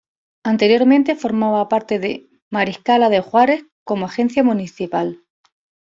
[0.43, 5.19] Anteriormente formaba parte de Mariscala de Juárez como agencia municipal.